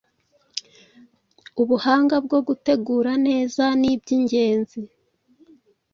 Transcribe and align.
Ubuhanga 1.61 2.15
bwo 2.25 2.39
gutegura 2.47 3.11
neza 3.27 3.63
nibyingenzi 3.79 4.81